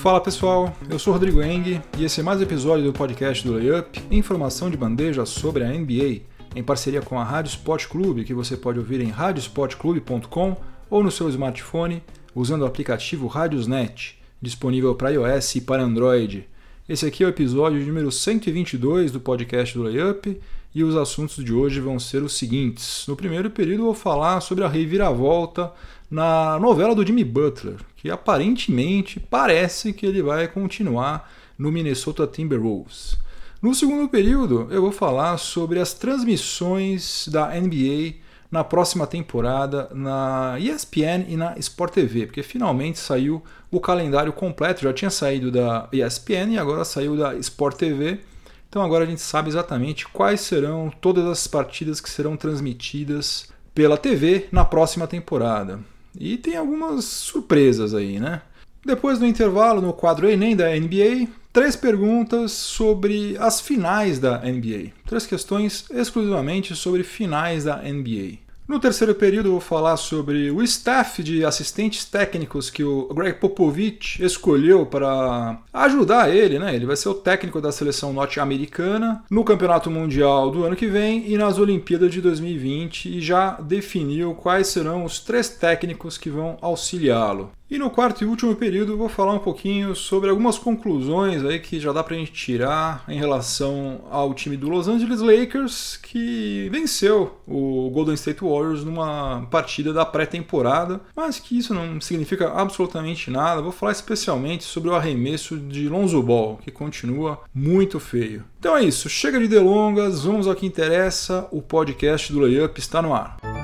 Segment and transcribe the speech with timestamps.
[0.00, 3.52] Fala pessoal, eu sou Rodrigo Eng e esse é mais um episódio do podcast do
[3.52, 6.22] Layup, informação de bandeja sobre a NBA,
[6.56, 10.56] em parceria com a Rádio Sport Clube, que você pode ouvir em radiosportclube.com
[10.88, 12.02] ou no seu smartphone
[12.34, 16.48] usando o aplicativo Radiosnet, disponível para iOS e para Android.
[16.88, 20.40] Esse aqui é o episódio número 122 do podcast do Layup
[20.74, 23.04] e os assuntos de hoje vão ser os seguintes.
[23.08, 25.72] No primeiro período, eu vou falar sobre a reviravolta
[26.10, 33.16] na novela do Jimmy Butler, que aparentemente parece que ele vai continuar no Minnesota Timberwolves.
[33.60, 38.14] No segundo período, eu vou falar sobre as transmissões da NBA
[38.50, 44.82] na próxima temporada na ESPN e na Sport TV, porque finalmente saiu o calendário completo,
[44.82, 48.20] já tinha saído da ESPN e agora saiu da Sport TV.
[48.70, 53.98] Então agora a gente sabe exatamente quais serão todas as partidas que serão transmitidas pela
[53.98, 55.80] TV na próxima temporada.
[56.16, 58.42] E tem algumas surpresas aí, né?
[58.86, 64.92] Depois do intervalo, no quadro Enem da NBA, três perguntas sobre as finais da NBA.
[65.04, 68.38] Três questões exclusivamente sobre finais da NBA.
[68.70, 73.36] No terceiro período, eu vou falar sobre o staff de assistentes técnicos que o Greg
[73.40, 76.76] Popovich escolheu para ajudar ele, né?
[76.76, 81.28] Ele vai ser o técnico da seleção norte-americana no Campeonato Mundial do ano que vem
[81.28, 86.56] e nas Olimpíadas de 2020 e já definiu quais serão os três técnicos que vão
[86.60, 87.50] auxiliá-lo.
[87.70, 91.78] E no quarto e último período vou falar um pouquinho sobre algumas conclusões aí que
[91.78, 97.38] já dá pra gente tirar em relação ao time do Los Angeles Lakers que venceu
[97.46, 103.62] o Golden State Warriors numa partida da pré-temporada, mas que isso não significa absolutamente nada.
[103.62, 108.42] Vou falar especialmente sobre o arremesso de Lonzo Ball, que continua muito feio.
[108.58, 111.46] Então é isso, chega de delongas, vamos ao que interessa.
[111.52, 113.59] O podcast do Layup está no ar.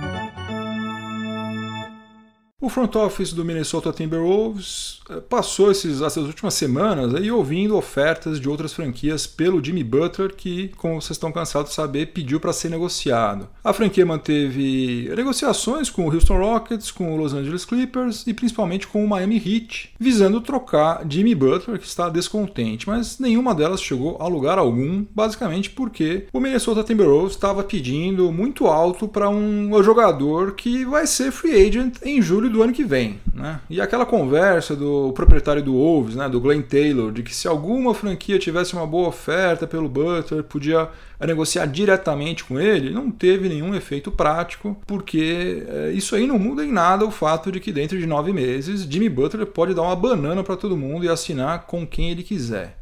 [2.67, 8.41] O front office do Minnesota Timberwolves eh, passou esses, essas últimas semanas aí ouvindo ofertas
[8.41, 12.53] de outras franquias pelo Jimmy Butler, que, como vocês estão cansados de saber, pediu para
[12.53, 13.47] ser negociado.
[13.63, 18.89] A franquia manteve negociações com o Houston Rockets, com o Los Angeles Clippers e principalmente
[18.89, 24.17] com o Miami Heat, visando trocar Jimmy Butler, que está descontente, mas nenhuma delas chegou
[24.21, 30.57] a lugar algum, basicamente porque o Minnesota Timberwolves estava pedindo muito alto para um jogador
[30.57, 33.21] que vai ser free agent em julho do ano que vem.
[33.33, 33.61] Né?
[33.69, 37.95] E aquela conversa do proprietário do Wolves, né, do Glenn Taylor, de que se alguma
[37.95, 40.89] franquia tivesse uma boa oferta pelo Butler, podia
[41.21, 46.65] negociar diretamente com ele, não teve nenhum efeito prático, porque é, isso aí não muda
[46.65, 49.97] em nada o fato de que dentro de nove meses Jimmy Butler pode dar uma
[49.97, 52.79] banana para todo mundo e assinar com quem ele quiser.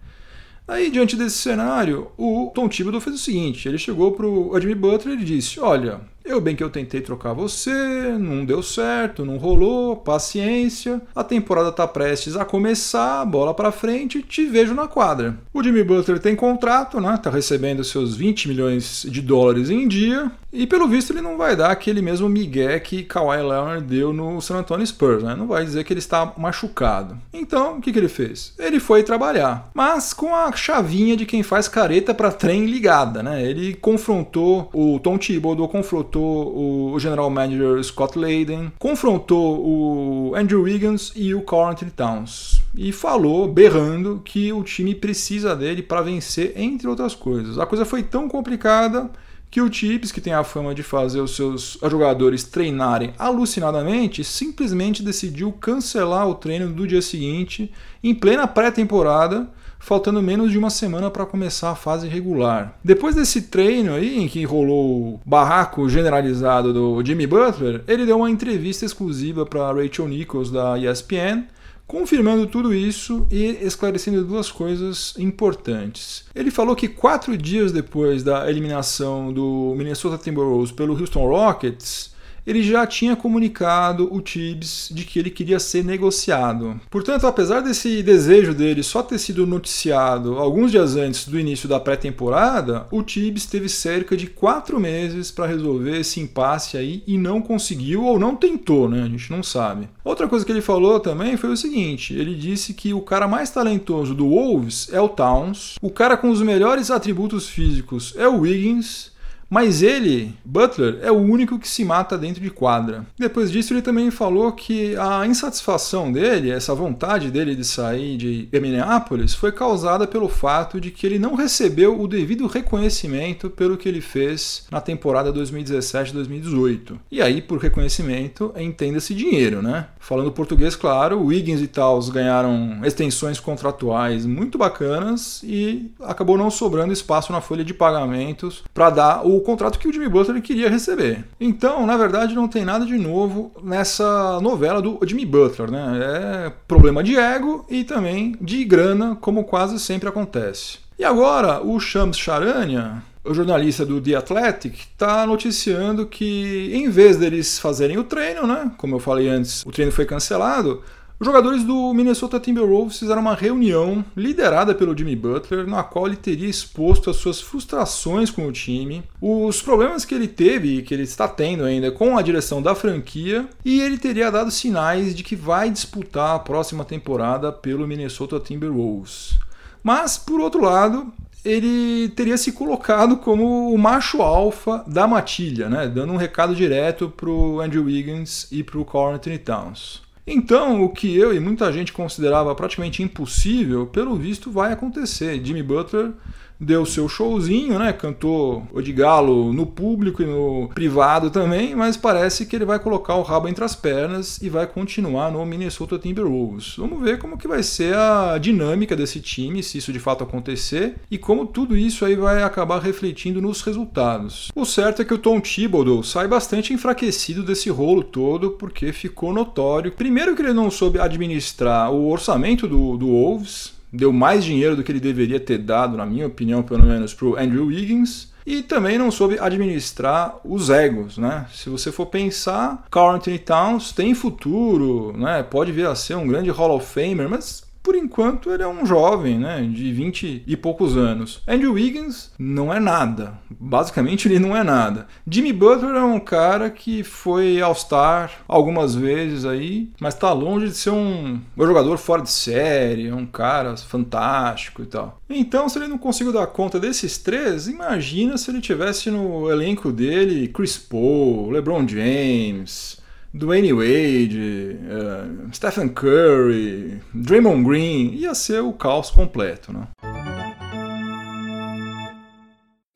[0.66, 4.74] Aí, diante desse cenário, o Tom Thibodeau fez o seguinte: ele chegou para o Jimmy
[4.74, 9.36] Butler e disse: Olha, eu bem que eu tentei trocar você, não deu certo, não
[9.36, 11.02] rolou, paciência.
[11.14, 15.36] A temporada tá prestes a começar, bola para frente, te vejo na quadra.
[15.52, 17.18] O Jimmy Butler tem contrato, né?
[17.22, 21.56] Tá recebendo seus 20 milhões de dólares em dia e pelo visto ele não vai
[21.56, 25.34] dar aquele mesmo migué que Kawhi Leonard deu no San Antonio Spurs, né?
[25.34, 27.18] Não vai dizer que ele está machucado.
[27.32, 28.54] Então, o que, que ele fez?
[28.58, 33.42] Ele foi trabalhar, mas com a chavinha de quem faz careta para trem ligada, né?
[33.42, 41.12] Ele confrontou o Tom Thibodeau, confrontou o general manager Scott Layden, confrontou o Andrew Wiggins
[41.16, 46.86] e o Carl Towns e falou, berrando, que o time precisa dele para vencer, entre
[46.86, 47.58] outras coisas.
[47.58, 49.10] A coisa foi tão complicada
[49.54, 55.00] que o Tips, que tem a fama de fazer os seus jogadores treinarem alucinadamente, simplesmente
[55.00, 57.72] decidiu cancelar o treino do dia seguinte,
[58.02, 59.48] em plena pré-temporada,
[59.78, 62.76] faltando menos de uma semana para começar a fase regular.
[62.82, 68.16] Depois desse treino aí, em que rolou o barraco generalizado do Jimmy Butler, ele deu
[68.16, 71.44] uma entrevista exclusiva para Rachel Nichols da ESPN,
[71.86, 76.24] confirmando tudo isso e esclarecendo duas coisas importantes.
[76.34, 82.13] Ele falou que quatro dias depois da eliminação do Minnesota Timberwolves pelo Houston Rockets,
[82.46, 86.80] ele já tinha comunicado o Tibbs de que ele queria ser negociado.
[86.90, 91.80] Portanto, apesar desse desejo dele só ter sido noticiado alguns dias antes do início da
[91.80, 97.40] pré-temporada, o Tibbs teve cerca de quatro meses para resolver esse impasse aí e não
[97.40, 99.02] conseguiu ou não tentou, né?
[99.02, 99.88] A gente não sabe.
[100.04, 103.50] Outra coisa que ele falou também foi o seguinte: ele disse que o cara mais
[103.50, 108.40] talentoso do Wolves é o Towns, o cara com os melhores atributos físicos é o
[108.40, 109.13] Wiggins
[109.48, 113.06] Mas ele, Butler, é o único que se mata dentro de quadra.
[113.18, 118.60] Depois disso, ele também falou que a insatisfação dele, essa vontade dele de sair de
[118.60, 123.88] Minneapolis, foi causada pelo fato de que ele não recebeu o devido reconhecimento pelo que
[123.88, 126.98] ele fez na temporada 2017-2018.
[127.10, 129.86] E aí, por reconhecimento, entenda-se dinheiro, né?
[129.98, 136.92] Falando português, claro, Wiggins e Taus ganharam extensões contratuais muito bacanas e acabou não sobrando
[136.92, 141.24] espaço na folha de pagamentos para dar o contrato que o Jimmy Butler queria receber.
[141.40, 146.00] Então, na verdade, não tem nada de novo nessa novela do Jimmy Butler, né?
[146.46, 150.78] É problema de ego e também de grana, como quase sempre acontece.
[150.98, 157.16] E agora, o Shams Charania, o jornalista do The Athletic, está noticiando que, em vez
[157.16, 158.70] deles fazerem o treino, né?
[158.76, 160.82] Como eu falei antes, o treino foi cancelado.
[161.24, 166.16] Os jogadores do Minnesota Timberwolves fizeram uma reunião liderada pelo Jimmy Butler, na qual ele
[166.16, 170.92] teria exposto as suas frustrações com o time, os problemas que ele teve e que
[170.92, 175.22] ele está tendo ainda com a direção da franquia, e ele teria dado sinais de
[175.22, 179.38] que vai disputar a próxima temporada pelo Minnesota Timberwolves.
[179.82, 181.10] Mas, por outro lado,
[181.42, 185.88] ele teria se colocado como o macho alfa da matilha, né?
[185.88, 190.03] dando um recado direto para o Andrew Wiggins e para o Carl Anthony Towns.
[190.26, 195.44] Então, o que eu e muita gente considerava praticamente impossível, pelo visto vai acontecer.
[195.44, 196.12] Jimmy Butler
[196.58, 197.92] deu seu showzinho, né?
[197.92, 202.78] Cantou o de galo no público e no privado também, mas parece que ele vai
[202.78, 206.74] colocar o rabo entre as pernas e vai continuar no Minnesota Timberwolves.
[206.76, 210.96] Vamos ver como que vai ser a dinâmica desse time, se isso de fato acontecer,
[211.10, 214.50] e como tudo isso aí vai acabar refletindo nos resultados.
[214.54, 219.32] O certo é que o Tom Thibodeau sai bastante enfraquecido desse rolo todo, porque ficou
[219.32, 224.76] notório, primeiro que ele não soube administrar o orçamento do, do Wolves, deu mais dinheiro
[224.76, 228.32] do que ele deveria ter dado, na minha opinião, pelo menos, para o Andrew Wiggins.
[228.46, 231.46] E também não soube administrar os egos, né?
[231.50, 235.42] Se você for pensar, Carl Anthony Towns tem futuro, né?
[235.42, 238.86] Pode vir a ser um grande Hall of Famer, mas por enquanto ele é um
[238.86, 241.42] jovem, né, de 20 e poucos anos.
[241.46, 243.34] Andrew Wiggins não é nada.
[243.50, 245.06] Basicamente ele não é nada.
[245.30, 250.74] Jimmy Butler é um cara que foi All-Star algumas vezes aí, mas está longe de
[250.74, 255.20] ser um, um jogador fora de série, um cara fantástico e tal.
[255.28, 259.92] Então, se ele não conseguiu dar conta desses três, imagina se ele tivesse no elenco
[259.92, 263.03] dele Chris Paul, LeBron James,
[263.36, 269.72] Dwayne Wade, uh, Stephen Curry, Draymond Green, ia ser o caos completo.
[269.72, 269.88] Né?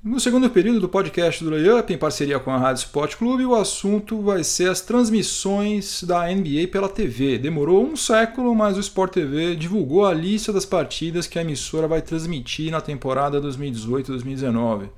[0.05, 3.57] No segundo período do podcast do Layup, em parceria com a Rádio Sport Clube, o
[3.57, 7.37] assunto vai ser as transmissões da NBA pela TV.
[7.37, 11.89] Demorou um século, mas o Sport TV divulgou a lista das partidas que a emissora
[11.89, 14.89] vai transmitir na temporada 2018-2019.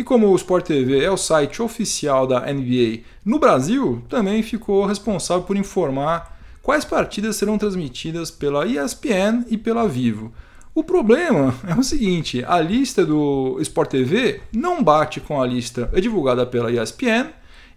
[0.00, 4.86] E como o Sport TV é o site oficial da NBA no Brasil, também ficou
[4.86, 10.32] responsável por informar quais partidas serão transmitidas pela ESPN e pela Vivo.
[10.74, 15.90] O problema é o seguinte: a lista do Sport TV não bate com a lista
[16.00, 17.28] divulgada pela ESPN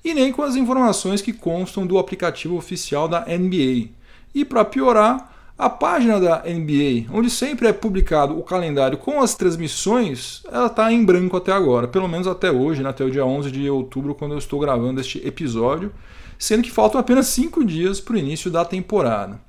[0.01, 3.89] e nem com as informações que constam do aplicativo oficial da NBA.
[4.33, 9.35] E para piorar, a página da NBA, onde sempre é publicado o calendário com as
[9.35, 13.25] transmissões, ela está em branco até agora, pelo menos até hoje, né, até o dia
[13.25, 15.91] 11 de outubro, quando eu estou gravando este episódio,
[16.39, 19.39] sendo que faltam apenas 5 dias para o início da temporada.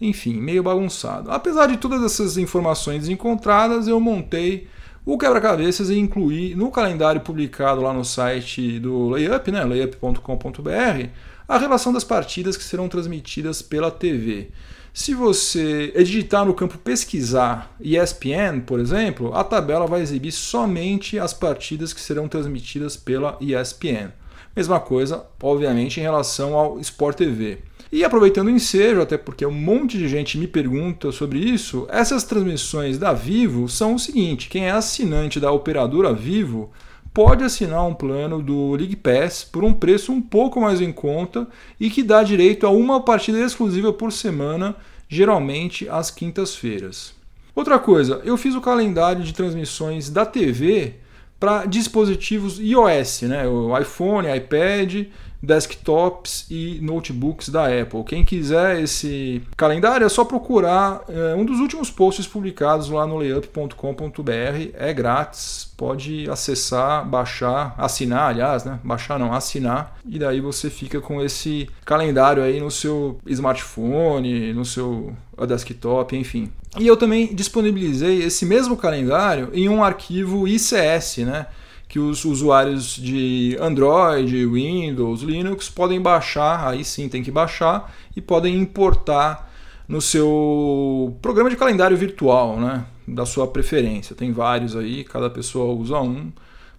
[0.00, 1.30] Enfim, meio bagunçado.
[1.30, 4.68] Apesar de todas essas informações encontradas, eu montei
[5.04, 11.08] o quebra-cabeças e incluí no calendário publicado lá no site do Layup, né, layup.com.br,
[11.48, 14.50] a relação das partidas que serão transmitidas pela TV.
[14.98, 21.32] Se você digitar no campo pesquisar ESPN, por exemplo, a tabela vai exibir somente as
[21.32, 24.10] partidas que serão transmitidas pela ESPN.
[24.56, 27.58] Mesma coisa, obviamente, em relação ao Sport TV.
[27.92, 32.24] E aproveitando o ensejo, até porque um monte de gente me pergunta sobre isso, essas
[32.24, 36.72] transmissões da Vivo são o seguinte: quem é assinante da operadora Vivo
[37.18, 41.48] pode assinar um plano do League Pass por um preço um pouco mais em conta
[41.80, 44.76] e que dá direito a uma partida exclusiva por semana,
[45.08, 47.12] geralmente às quintas-feiras.
[47.56, 50.94] Outra coisa, eu fiz o calendário de transmissões da TV
[51.40, 53.48] para dispositivos iOS, né?
[53.48, 55.06] o iPhone, iPad
[55.42, 58.04] desktops e notebooks da Apple.
[58.04, 63.16] Quem quiser esse calendário é só procurar é, um dos últimos posts publicados lá no
[63.16, 64.70] layup.com.br.
[64.74, 68.80] É grátis, pode acessar, baixar, assinar, aliás, né?
[68.82, 69.98] Baixar não, assinar.
[70.04, 75.14] E daí você fica com esse calendário aí no seu smartphone, no seu
[75.46, 76.50] desktop, enfim.
[76.78, 81.46] E eu também disponibilizei esse mesmo calendário em um arquivo ICS, né?
[81.88, 88.20] Que os usuários de Android, Windows, Linux podem baixar, aí sim tem que baixar, e
[88.20, 89.50] podem importar
[89.88, 92.84] no seu programa de calendário virtual, né?
[93.06, 94.14] Da sua preferência.
[94.14, 96.30] Tem vários aí, cada pessoa usa um,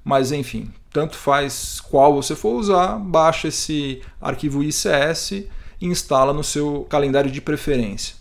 [0.04, 5.48] mas enfim, tanto faz qual você for usar, baixa esse arquivo ICS e
[5.82, 8.16] instala no seu calendário de preferência.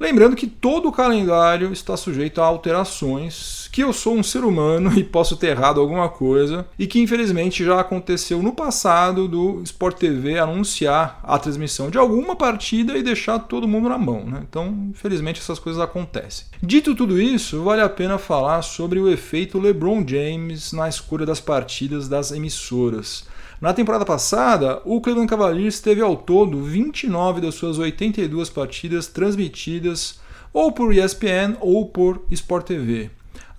[0.00, 4.92] Lembrando que todo o calendário está sujeito a alterações, que eu sou um ser humano
[4.98, 9.96] e posso ter errado alguma coisa, e que infelizmente já aconteceu no passado do Sport
[9.96, 14.26] TV anunciar a transmissão de alguma partida e deixar todo mundo na mão.
[14.26, 14.44] Né?
[14.48, 16.46] Então, infelizmente, essas coisas acontecem.
[16.62, 21.40] Dito tudo isso, vale a pena falar sobre o efeito LeBron James na escolha das
[21.40, 23.24] partidas das emissoras.
[23.58, 30.20] Na temporada passada, o Cleveland Cavaliers teve ao todo 29 das suas 82 partidas transmitidas
[30.52, 33.10] ou por ESPN ou por Sport TV.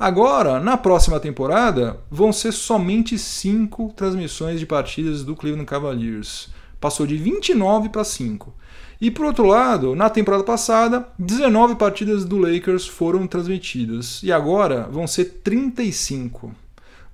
[0.03, 6.49] Agora, na próxima temporada, vão ser somente 5 transmissões de partidas do Cleveland Cavaliers.
[6.77, 8.53] Passou de 29 para 5.
[8.99, 14.89] E por outro lado, na temporada passada, 19 partidas do Lakers foram transmitidas e agora
[14.91, 16.53] vão ser 35.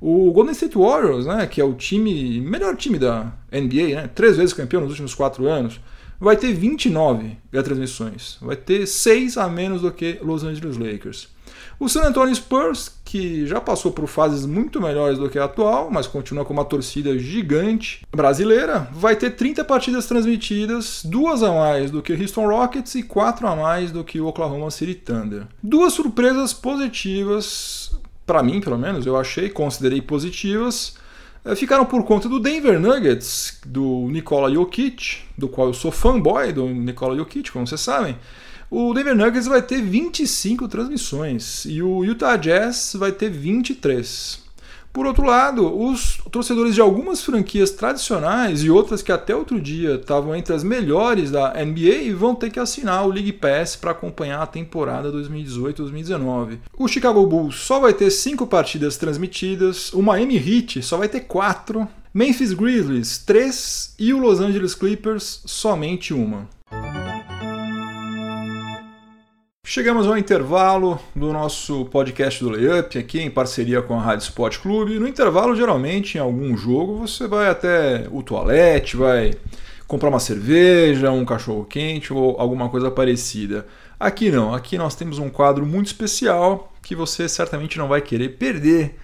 [0.02, 4.36] O Golden State Warriors, né, que é o time melhor time da NBA, né, três
[4.36, 5.80] vezes campeão nos últimos quatro anos,
[6.20, 8.40] vai ter 29 transmissões.
[8.42, 11.30] Vai ter 6 a menos do que Los Angeles Lakers.
[11.80, 15.90] O San Antonio Spurs, que já passou por fases muito melhores do que a atual,
[15.90, 21.90] mas continua com uma torcida gigante brasileira, vai ter 30 partidas transmitidas, duas a mais
[21.90, 25.48] do que o Houston Rockets e quatro a mais do que o Oklahoma City Thunder.
[25.64, 27.92] Duas surpresas positivas
[28.30, 30.96] para mim pelo menos, eu achei, considerei positivas,
[31.44, 36.54] eh, ficaram por conta do Denver Nuggets, do Nikola Jokic, do qual eu sou fanboy
[36.54, 38.16] do Nikola Jokic, como vocês sabem.
[38.72, 44.48] O Denver Nuggets vai ter 25 transmissões e o Utah Jazz vai ter 23.
[44.94, 49.96] Por outro lado, os torcedores de algumas franquias tradicionais e outras que até outro dia
[49.96, 54.44] estavam entre as melhores da NBA vão ter que assinar o League Pass para acompanhar
[54.44, 56.60] a temporada 2018-2019.
[56.78, 61.22] O Chicago Bulls só vai ter cinco partidas transmitidas, o Miami Heat só vai ter
[61.22, 66.48] quatro, Memphis Grizzlies três e o Los Angeles Clippers somente uma.
[69.72, 74.58] Chegamos ao intervalo do nosso podcast do Layup, aqui em parceria com a Rádio Sport
[74.58, 74.98] Clube.
[74.98, 79.36] No intervalo, geralmente, em algum jogo, você vai até o toalete, vai
[79.86, 83.68] comprar uma cerveja, um cachorro quente ou alguma coisa parecida.
[84.00, 88.30] Aqui não, aqui nós temos um quadro muito especial que você certamente não vai querer
[88.30, 88.96] perder.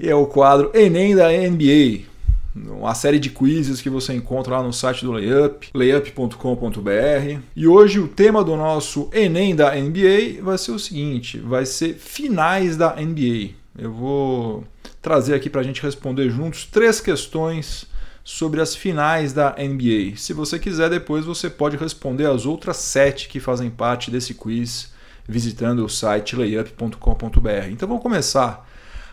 [0.00, 2.11] É o quadro Enem da NBA
[2.54, 7.40] uma série de quizzes que você encontra lá no site do Layup, layup.com.br.
[7.56, 11.94] E hoje o tema do nosso Enem da NBA vai ser o seguinte: vai ser
[11.94, 13.50] finais da NBA.
[13.78, 14.64] Eu vou
[15.00, 17.86] trazer aqui para a gente responder juntos três questões
[18.24, 20.16] sobre as finais da NBA.
[20.16, 24.92] Se você quiser, depois você pode responder as outras sete que fazem parte desse quiz
[25.26, 27.68] visitando o site layup.com.br.
[27.70, 28.68] Então vamos começar.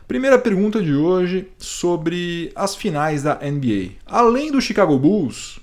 [0.10, 3.92] Primeira pergunta de hoje sobre as finais da NBA.
[4.08, 5.60] Além do Chicago Bulls,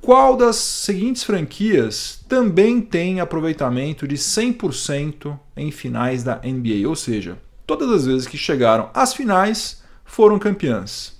[0.00, 6.88] qual das seguintes franquias também tem aproveitamento de 100% em finais da NBA?
[6.88, 11.18] Ou seja, todas as vezes que chegaram às finais foram campeãs.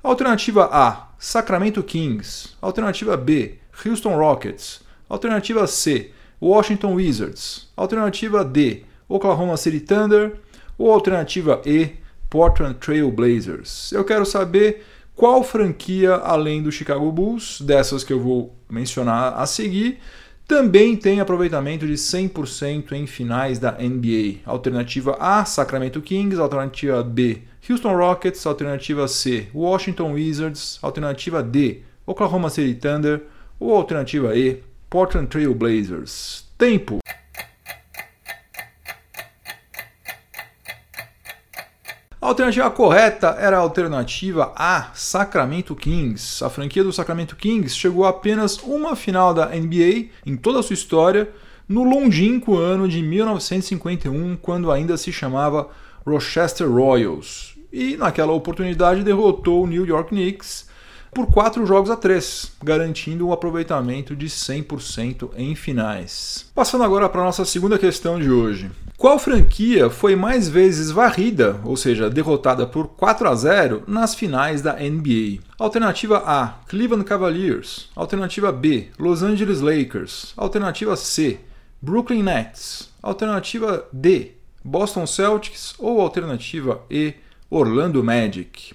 [0.00, 2.50] Alternativa A, Sacramento Kings.
[2.62, 4.82] Alternativa B, Houston Rockets.
[5.08, 7.68] Alternativa C, Washington Wizards.
[7.76, 10.36] Alternativa D, Oklahoma City Thunder.
[10.78, 11.98] Ou alternativa E,
[12.30, 13.92] Portland Trail Blazers.
[13.92, 14.84] Eu quero saber
[15.14, 19.98] qual franquia, além do Chicago Bulls, dessas que eu vou mencionar a seguir,
[20.46, 24.40] também tem aproveitamento de 100% em finais da NBA.
[24.46, 26.40] Alternativa A, Sacramento Kings.
[26.40, 28.46] Alternativa B, Houston Rockets.
[28.46, 30.78] Alternativa C, Washington Wizards.
[30.82, 33.22] Alternativa D, Oklahoma City Thunder.
[33.60, 36.46] Ou alternativa E, Portland Trail Blazers.
[36.56, 36.99] Tempo!
[42.30, 46.44] Alternativa correta era a alternativa A, Sacramento Kings.
[46.44, 50.62] A franquia do Sacramento Kings chegou a apenas uma final da NBA em toda a
[50.62, 51.28] sua história,
[51.68, 55.68] no longínquo ano de 1951, quando ainda se chamava
[56.06, 57.56] Rochester Royals.
[57.72, 60.69] E naquela oportunidade derrotou o New York Knicks
[61.12, 66.46] por 4 jogos a 3, garantindo um aproveitamento de 100% em finais.
[66.54, 68.70] Passando agora para a nossa segunda questão de hoje.
[69.00, 74.60] Qual franquia foi mais vezes varrida, ou seja, derrotada por 4 a 0 nas finais
[74.60, 75.40] da NBA?
[75.58, 77.88] Alternativa A: Cleveland Cavaliers.
[77.96, 80.34] Alternativa B: Los Angeles Lakers.
[80.36, 81.40] Alternativa C:
[81.80, 82.90] Brooklyn Nets.
[83.02, 87.14] Alternativa D: Boston Celtics ou alternativa E:
[87.48, 88.74] Orlando Magic.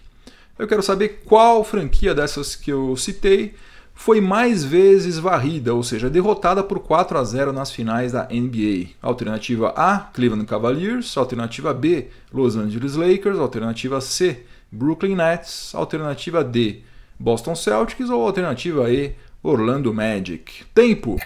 [0.58, 3.54] Eu quero saber qual franquia dessas que eu citei
[3.94, 8.90] foi mais vezes varrida, ou seja, derrotada por 4 a 0 nas finais da NBA.
[9.02, 11.18] Alternativa A, Cleveland Cavaliers.
[11.18, 13.40] Alternativa B, Los Angeles Lakers.
[13.40, 15.74] Alternativa C, Brooklyn Nets.
[15.74, 16.84] Alternativa D,
[17.18, 18.10] Boston Celtics.
[18.10, 20.66] Ou alternativa E, Orlando Magic.
[20.74, 21.18] Tempo!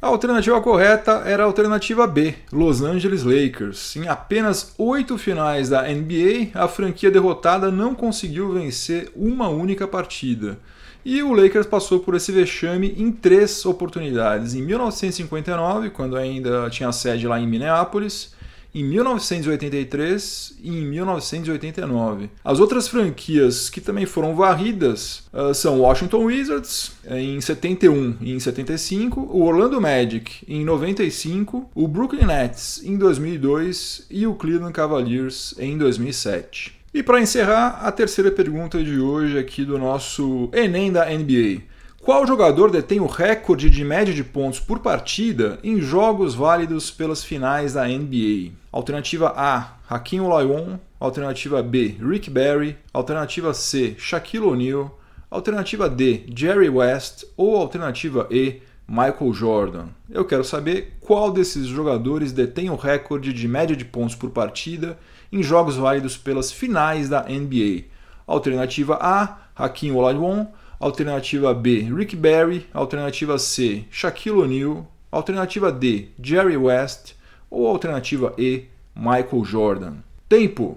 [0.00, 3.96] A alternativa correta era a alternativa B, Los Angeles Lakers.
[3.96, 10.56] Em apenas oito finais da NBA, a franquia derrotada não conseguiu vencer uma única partida.
[11.04, 16.92] E o Lakers passou por esse vexame em três oportunidades: em 1959, quando ainda tinha
[16.92, 18.32] sede lá em Minneapolis,
[18.78, 22.30] em 1983 e em 1989.
[22.44, 28.32] As outras franquias que também foram varridas uh, são Washington Wizards eh, em 71 e
[28.32, 34.72] em 75, o Orlando Magic em 95, o Brooklyn Nets em 2002 e o Cleveland
[34.72, 36.78] Cavaliers em 2007.
[36.92, 41.62] E para encerrar, a terceira pergunta de hoje aqui do nosso Enem da NBA.
[42.08, 47.22] Qual jogador detém o recorde de média de pontos por partida em jogos válidos pelas
[47.22, 48.52] finais da NBA?
[48.72, 50.78] Alternativa A, Hakim Olajuwon.
[50.98, 52.78] Alternativa B, Rick Barry.
[52.94, 54.98] Alternativa C, Shaquille O'Neal.
[55.30, 57.26] Alternativa D, Jerry West.
[57.36, 59.88] Ou alternativa E, Michael Jordan.
[60.08, 64.98] Eu quero saber qual desses jogadores detém o recorde de média de pontos por partida
[65.30, 67.84] em jogos válidos pelas finais da NBA.
[68.26, 70.46] Alternativa A, Hakim Olajuwon.
[70.80, 72.66] Alternativa B, Rick Barry.
[72.72, 74.86] Alternativa C, Shaquille O'Neal.
[75.10, 77.16] Alternativa D, Jerry West.
[77.50, 79.96] Ou alternativa E, Michael Jordan.
[80.28, 80.76] Tempo!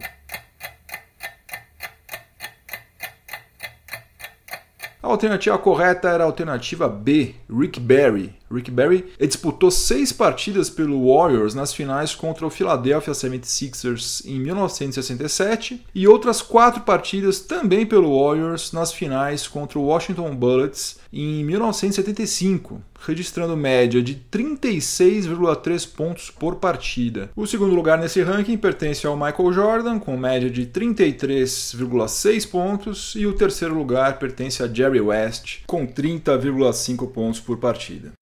[5.03, 8.40] A alternativa correta era a alternativa B, Rick Barry.
[8.53, 15.85] Rick Barry disputou seis partidas pelo Warriors nas finais contra o Philadelphia 76ers em 1967
[15.93, 22.81] e outras quatro partidas também pelo Warriors nas finais contra o Washington Bullets em 1975,
[22.99, 27.29] registrando média de 36,3 pontos por partida.
[27.35, 33.25] O segundo lugar nesse ranking pertence ao Michael Jordan, com média de 33,6 pontos, e
[33.25, 38.13] o terceiro lugar pertence a Jerry West, com 30,5 pontos por partida.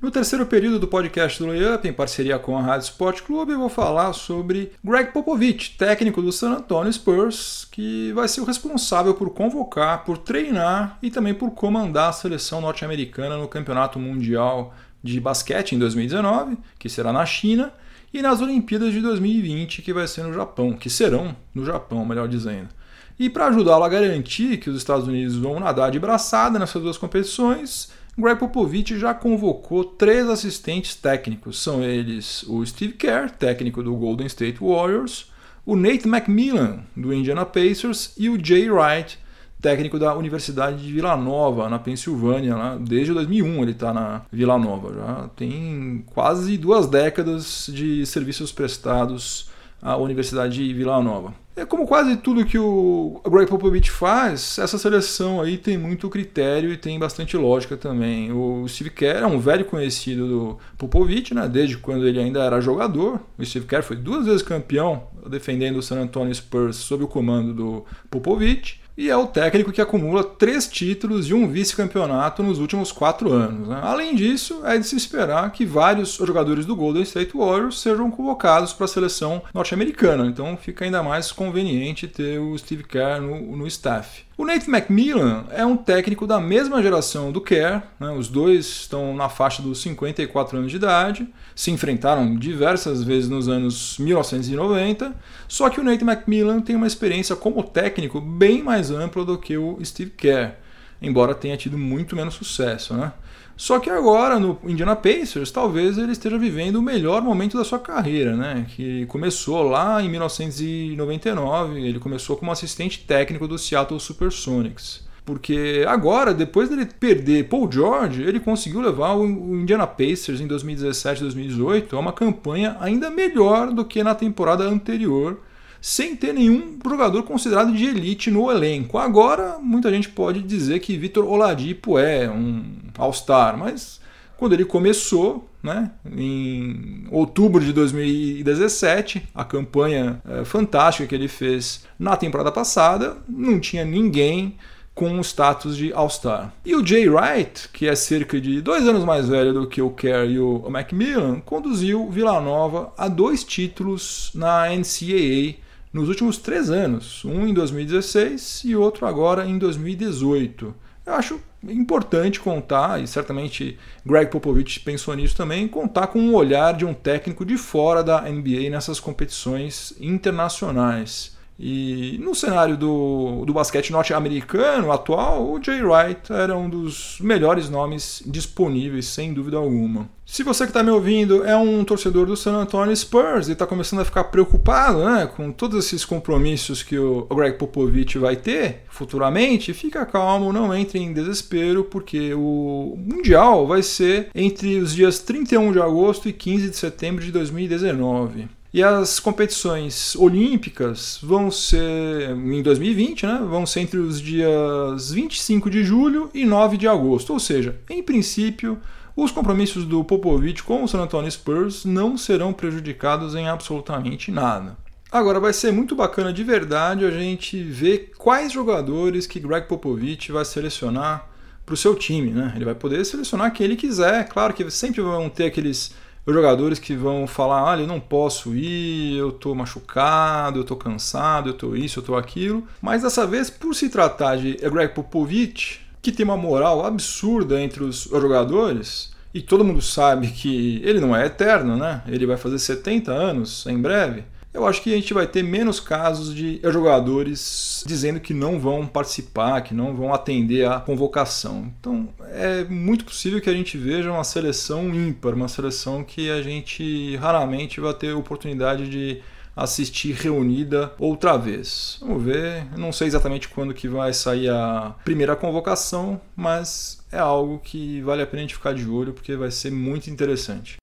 [0.00, 3.58] No terceiro período do podcast do Layup, em parceria com a Rádio Sport Clube, eu
[3.58, 9.12] vou falar sobre Greg Popovich, técnico do San Antonio Spurs, que vai ser o responsável
[9.12, 15.20] por convocar, por treinar e também por comandar a seleção norte-americana no Campeonato Mundial de
[15.20, 17.70] Basquete em 2019, que será na China,
[18.10, 22.26] e nas Olimpíadas de 2020, que vai ser no Japão, que serão no Japão, melhor
[22.26, 22.70] dizendo.
[23.18, 26.96] E para ajudá-lo a garantir que os Estados Unidos vão nadar de braçada nessas duas
[26.96, 31.62] competições, Greg Popovich já convocou três assistentes técnicos.
[31.62, 35.30] São eles o Steve Kerr, técnico do Golden State Warriors,
[35.64, 39.18] o Nate McMillan, do Indiana Pacers, e o Jay Wright,
[39.60, 42.78] técnico da Universidade de Vila Nova, na Pensilvânia.
[42.80, 44.94] Desde 2001 ele está na Vila Nova.
[44.94, 51.34] Já tem quase duas décadas de serviços prestados à Universidade de Vila Nova.
[51.56, 56.72] É como quase tudo que o Greg Popovich faz, essa seleção aí tem muito critério
[56.72, 58.32] e tem bastante lógica também.
[58.32, 61.48] O Steve Kerr é um velho conhecido do Popovich, né?
[61.48, 63.20] desde quando ele ainda era jogador.
[63.36, 67.52] O Steve Kerr foi duas vezes campeão defendendo o San Antonio Spurs sob o comando
[67.52, 72.92] do Popovich e é o técnico que acumula três títulos e um vice-campeonato nos últimos
[72.92, 73.68] quatro anos.
[73.68, 73.80] Né?
[73.82, 78.72] Além disso, é de se esperar que vários jogadores do Golden State Warriors sejam convocados
[78.72, 83.66] para a seleção norte-americana, então fica ainda mais conveniente ter o Steve Kerr no, no
[83.66, 84.24] staff.
[84.40, 88.10] O Nate McMillan é um técnico da mesma geração do Kerr, né?
[88.12, 93.50] os dois estão na faixa dos 54 anos de idade, se enfrentaram diversas vezes nos
[93.50, 95.14] anos 1990,
[95.46, 99.58] só que o Nate McMillan tem uma experiência como técnico bem mais ampla do que
[99.58, 100.54] o Steve Kerr,
[101.02, 102.94] embora tenha tido muito menos sucesso.
[102.94, 103.12] Né?
[103.60, 107.78] Só que agora no Indiana Pacers, talvez ele esteja vivendo o melhor momento da sua
[107.78, 108.64] carreira, né?
[108.74, 115.06] Que começou lá em 1999, ele começou como assistente técnico do Seattle Supersonics.
[115.26, 121.20] Porque agora, depois dele perder Paul George, ele conseguiu levar o Indiana Pacers em 2017
[121.20, 125.38] 2018 a uma campanha ainda melhor do que na temporada anterior
[125.80, 128.98] sem ter nenhum jogador considerado de elite no elenco.
[128.98, 132.64] Agora, muita gente pode dizer que Vitor Oladipo é um
[132.98, 134.00] All-Star, mas
[134.36, 141.84] quando ele começou, né, em outubro de 2017, a campanha é, fantástica que ele fez
[141.98, 144.56] na temporada passada, não tinha ninguém
[144.94, 146.52] com o status de All-Star.
[146.64, 149.90] E o Jay Wright, que é cerca de dois anos mais velho do que o
[149.90, 157.24] Kerr e o Macmillan, conduziu Villanova a dois títulos na NCAA nos últimos três anos,
[157.24, 160.74] um em 2016 e outro agora em 2018.
[161.04, 166.74] Eu acho importante contar, e certamente Greg Popovich pensou nisso também, contar com um olhar
[166.74, 171.36] de um técnico de fora da NBA nessas competições internacionais.
[171.62, 177.68] E no cenário do, do basquete norte-americano atual, o Jay Wright era um dos melhores
[177.68, 180.08] nomes disponíveis, sem dúvida alguma.
[180.24, 183.66] Se você que está me ouvindo é um torcedor do San Antonio Spurs e está
[183.66, 188.84] começando a ficar preocupado né, com todos esses compromissos que o Greg Popovich vai ter
[188.88, 195.18] futuramente, fica calmo, não entre em desespero, porque o Mundial vai ser entre os dias
[195.18, 198.59] 31 de agosto e 15 de setembro de 2019.
[198.72, 205.68] E as competições olímpicas vão ser, em 2020, né, vão ser entre os dias 25
[205.68, 207.32] de julho e 9 de agosto.
[207.32, 208.78] Ou seja, em princípio,
[209.16, 214.76] os compromissos do Popovich com o San Antonio Spurs não serão prejudicados em absolutamente nada.
[215.10, 220.30] Agora vai ser muito bacana de verdade a gente ver quais jogadores que Greg Popovich
[220.30, 221.28] vai selecionar
[221.66, 222.30] para o seu time.
[222.30, 222.52] Né?
[222.54, 224.28] Ele vai poder selecionar quem ele quiser.
[224.28, 225.92] Claro que sempre vão ter aqueles
[226.26, 231.50] jogadores que vão falar: olha, eu não posso ir, eu estou machucado, eu estou cansado,
[231.50, 232.64] eu estou isso, eu estou aquilo.
[232.80, 237.82] Mas dessa vez, por se tratar de Greg Popovich, que tem uma moral absurda entre
[237.82, 242.02] os jogadores, e todo mundo sabe que ele não é eterno, né?
[242.06, 245.78] Ele vai fazer 70 anos em breve eu acho que a gente vai ter menos
[245.78, 251.72] casos de jogadores dizendo que não vão participar, que não vão atender à convocação.
[251.78, 256.42] Então é muito possível que a gente veja uma seleção ímpar, uma seleção que a
[256.42, 259.22] gente raramente vai ter oportunidade de
[259.54, 261.98] assistir reunida outra vez.
[262.00, 267.58] Vamos ver, não sei exatamente quando que vai sair a primeira convocação, mas é algo
[267.58, 270.76] que vale a pena a gente ficar de olho porque vai ser muito interessante.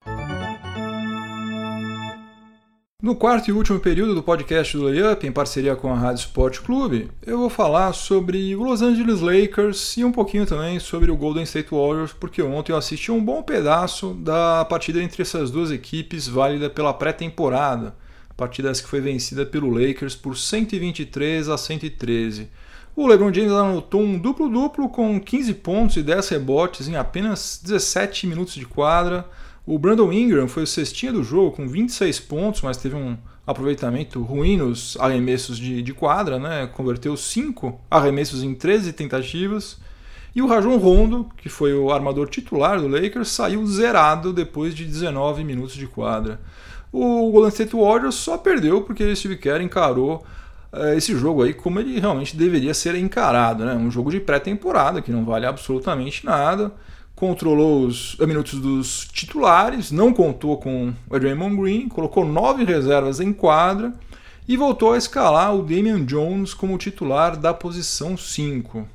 [3.00, 6.58] No quarto e último período do podcast do Layup, em parceria com a Rádio Sport
[6.62, 11.16] Clube, eu vou falar sobre o Los Angeles Lakers e um pouquinho também sobre o
[11.16, 15.70] Golden State Warriors, porque ontem eu assisti um bom pedaço da partida entre essas duas
[15.70, 17.94] equipes, válida pela pré-temporada.
[18.36, 22.50] Partida essa que foi vencida pelo Lakers por 123 a 113.
[22.96, 28.26] O LeBron James anotou um duplo-duplo com 15 pontos e 10 rebotes em apenas 17
[28.26, 29.24] minutos de quadra
[29.68, 34.22] o Brandon Ingram foi o cestinha do jogo com 26 pontos, mas teve um aproveitamento
[34.22, 36.66] ruim nos arremessos de, de quadra, né?
[36.72, 39.76] converteu 5 arremessos em 13 tentativas.
[40.34, 44.86] E o Rajon Rondo, que foi o armador titular do Lakers, saiu zerado depois de
[44.86, 46.40] 19 minutos de quadra.
[46.90, 50.24] O Golden State Warriors só perdeu porque Steve Kerr encarou
[50.72, 53.74] uh, esse jogo aí como ele realmente deveria ser encarado, né?
[53.74, 56.72] Um jogo de pré-temporada que não vale absolutamente nada
[57.18, 63.32] controlou os minutos dos titulares, não contou com o Draymond Green, colocou nove reservas em
[63.32, 63.92] quadra
[64.46, 68.86] e voltou a escalar o Damian Jones como titular da posição 5.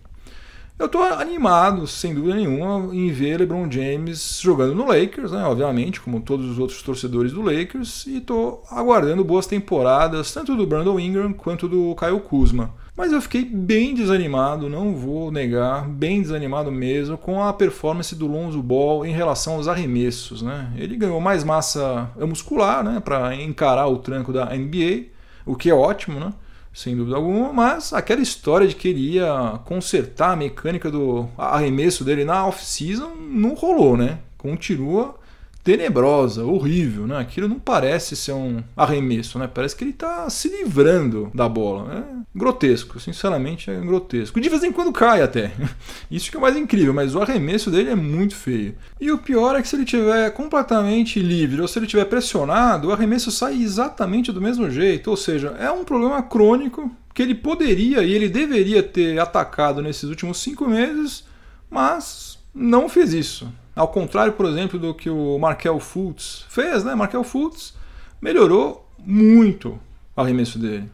[0.80, 6.00] Eu estou animado, sem dúvida nenhuma, em ver LeBron James jogando no Lakers, né, obviamente,
[6.00, 10.98] como todos os outros torcedores do Lakers, e estou aguardando boas temporadas, tanto do Brandon
[10.98, 12.74] Ingram quanto do Kyle Kuzma.
[12.96, 18.28] Mas eu fiquei bem desanimado, não vou negar, bem desanimado mesmo com a performance do
[18.28, 20.44] Lonzo Ball em relação aos arremessos.
[20.44, 20.72] Né?
[20.78, 25.06] Ele ganhou mais massa muscular né, para encarar o tranco da NBA,
[25.44, 26.32] o que é ótimo, né?
[26.74, 32.04] sem dúvida alguma, mas aquela história de que ele ia consertar a mecânica do arremesso
[32.04, 34.20] dele na off-season não rolou, né?
[34.40, 35.16] Continua
[35.64, 37.18] tenebrosa, horrível, né?
[37.18, 39.48] Aquilo não parece ser um arremesso, né?
[39.48, 42.06] Parece que ele está se livrando da bola.
[42.10, 44.42] É grotesco, sinceramente é grotesco.
[44.42, 45.54] De vez em quando cai até.
[46.12, 48.76] Isso que é mais incrível, mas o arremesso dele é muito feio.
[49.00, 52.90] E o pior é que se ele estiver completamente livre ou se ele estiver pressionado,
[52.90, 55.10] o arremesso sai exatamente do mesmo jeito.
[55.10, 60.10] Ou seja, é um problema crônico que ele poderia e ele deveria ter atacado nesses
[60.10, 61.24] últimos cinco meses,
[61.70, 63.48] mas não fez isso.
[63.76, 66.94] Ao contrário, por exemplo, do que o Markel Fultz fez, né?
[66.94, 67.74] Markel Fultz
[68.22, 69.80] melhorou muito
[70.16, 70.90] o arremesso dele.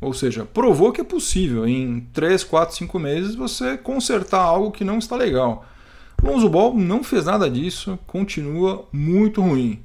[0.00, 4.84] Ou seja, provou que é possível em 3, 4, 5 meses você consertar algo que
[4.84, 5.64] não está legal.
[6.22, 9.80] Lonzo Ball não fez nada disso, continua muito ruim.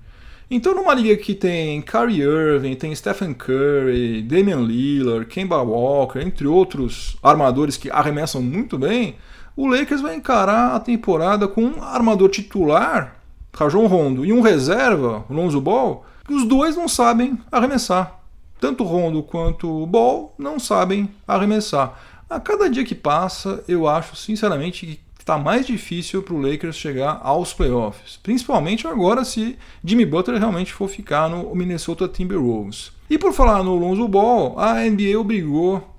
[0.49, 6.47] Então, numa liga que tem Kyrie Irving, tem Stephen Curry, Damian Lillard, Kemba Walker, entre
[6.47, 9.15] outros armadores que arremessam muito bem,
[9.57, 13.15] o Lakers vai encarar a temporada com um armador titular,
[13.51, 18.19] Rajon Rondo, e um reserva, Lonzo Ball, que os dois não sabem arremessar.
[18.59, 21.99] Tanto Rondo quanto Ball não sabem arremessar.
[22.29, 26.75] A cada dia que passa, eu acho sinceramente que está mais difícil para o Lakers
[26.75, 32.91] chegar aos playoffs, principalmente agora se Jimmy Butler realmente for ficar no Minnesota Timberwolves.
[33.09, 35.96] E por falar no Lonzo Ball, a NBA obrigou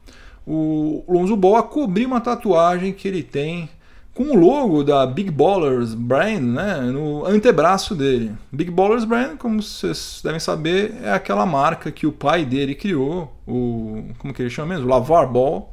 [0.50, 3.68] o Lonzo Ball a cobrir uma tatuagem que ele tem
[4.14, 8.32] com o logo da Big Ballers Brand né, no antebraço dele.
[8.50, 13.30] Big Ballers Brand, como vocês devem saber, é aquela marca que o pai dele criou,
[13.46, 15.72] o como que ele chama mesmo, o Lavar Ball,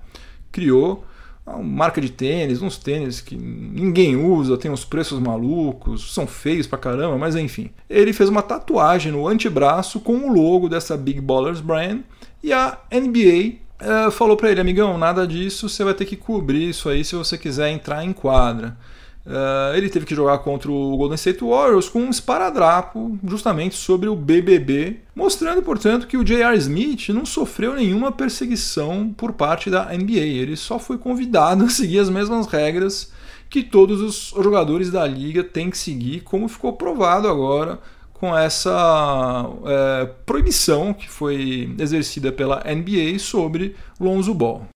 [0.52, 1.06] criou
[1.48, 6.68] uma marca de tênis, uns tênis que ninguém usa, tem uns preços malucos, são feios
[6.68, 7.70] pra caramba, mas enfim.
[7.90, 12.02] Ele fez uma tatuagem no antebraço com o logo dessa Big Ballers Brand
[12.44, 16.70] e a NBA uh, falou para ele, amigão, nada disso, você vai ter que cobrir
[16.70, 18.78] isso aí se você quiser entrar em quadra.
[19.26, 24.08] Uh, ele teve que jogar contra o Golden State Warriors com um esparadrapo justamente sobre
[24.08, 26.56] o BBB, mostrando, portanto, que o J.R.
[26.58, 30.20] Smith não sofreu nenhuma perseguição por parte da NBA.
[30.20, 33.12] Ele só foi convidado a seguir as mesmas regras
[33.50, 37.80] que todos os jogadores da liga têm que seguir, como ficou provado agora
[38.20, 44.68] com essa é, proibição que foi exercida pela NBA sobre Lonzo Ball.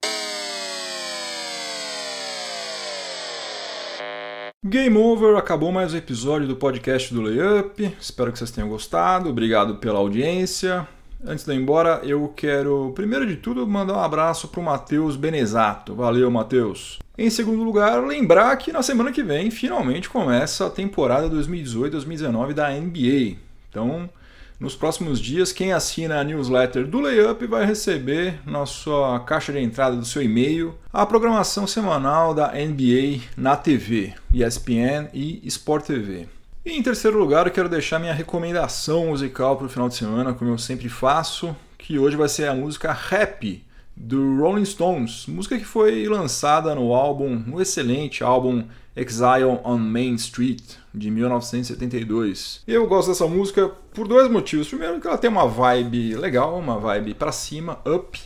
[4.66, 7.96] Game over, acabou mais um episódio do podcast do Layup.
[8.00, 9.30] Espero que vocês tenham gostado.
[9.30, 10.86] Obrigado pela audiência.
[11.26, 15.16] Antes de ir embora, eu quero, primeiro de tudo, mandar um abraço para o Matheus
[15.16, 15.96] Benezato.
[15.96, 17.00] Valeu, Matheus.
[17.22, 22.70] Em segundo lugar, lembrar que na semana que vem finalmente começa a temporada 2018-2019 da
[22.70, 23.36] NBA.
[23.70, 24.10] Então,
[24.58, 29.60] nos próximos dias, quem assina a newsletter do Layup vai receber na sua caixa de
[29.60, 36.26] entrada do seu e-mail a programação semanal da NBA na TV, ESPN e Sport TV.
[36.66, 40.34] E em terceiro lugar, eu quero deixar minha recomendação musical para o final de semana,
[40.34, 43.68] como eu sempre faço, que hoje vai ser a música Happy
[44.00, 48.64] do Rolling Stones, música que foi lançada no álbum, no excelente álbum
[48.96, 50.62] Exile on Main Street
[50.94, 52.64] de 1972.
[52.66, 54.70] Eu gosto dessa música por dois motivos.
[54.70, 58.18] Primeiro, que ela tem uma vibe legal, uma vibe para cima, up.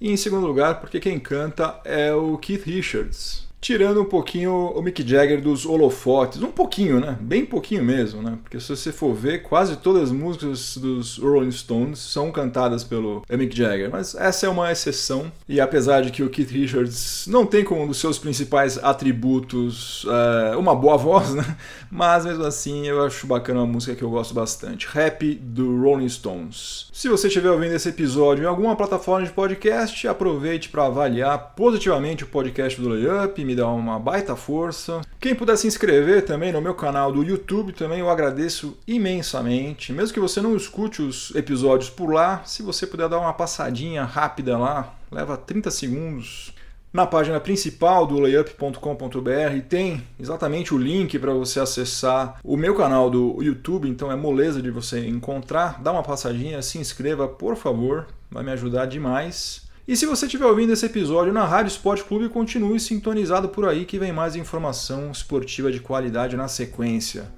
[0.00, 4.80] E em segundo lugar, porque quem canta é o Keith Richards, tirando um pouquinho o
[4.80, 7.18] Mick Jagger dos holofotes, um pouquinho, né?
[7.20, 8.38] Bem pouquinho mesmo, né?
[8.40, 13.24] Porque se você for ver, quase todas as músicas dos Rolling Stones são cantadas pelo
[13.28, 15.32] Mick Jagger, mas essa é uma exceção.
[15.48, 20.06] E apesar de que o Keith Richards não tem como um dos seus principais atributos
[20.52, 21.56] é, uma boa voz, né?
[21.90, 26.08] Mas mesmo assim eu acho bacana uma música que eu gosto bastante, Happy do Rolling
[26.08, 26.88] Stones.
[26.92, 32.22] Se você estiver ouvindo esse episódio em alguma plataforma de podcast, aproveite para avaliar positivamente
[32.22, 35.00] o podcast do Layup, me dá uma baita força.
[35.18, 39.92] Quem puder se inscrever também no meu canal do YouTube, também eu agradeço imensamente.
[39.92, 44.04] Mesmo que você não escute os episódios por lá, se você puder dar uma passadinha
[44.04, 46.54] rápida lá, leva 30 segundos.
[46.92, 53.10] Na página principal do layup.com.br tem exatamente o link para você acessar o meu canal
[53.10, 55.82] do YouTube, então é moleza de você encontrar.
[55.82, 59.65] Dá uma passadinha, se inscreva, por favor, vai me ajudar demais.
[59.88, 63.84] E se você estiver ouvindo esse episódio na Rádio Esporte Clube, continue sintonizado por aí
[63.84, 67.30] que vem mais informação esportiva de qualidade na sequência.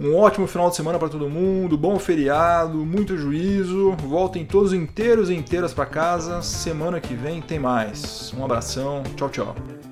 [0.00, 3.92] Um ótimo final de semana para todo mundo, bom feriado, muito juízo.
[3.92, 6.42] Voltem todos inteiros e inteiras para casa.
[6.42, 8.34] Semana que vem tem mais.
[8.36, 9.91] Um abração, tchau, tchau.